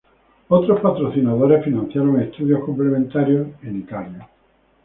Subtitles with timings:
[0.47, 4.27] Otros patrocinadores financiaron estudios complementarios en Italia.